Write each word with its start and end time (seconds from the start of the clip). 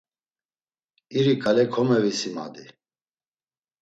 İri 1.17 1.35
ǩale 1.41 1.65
komevisimadi. 1.73 2.65